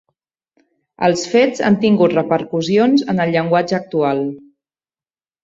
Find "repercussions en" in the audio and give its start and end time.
2.15-3.23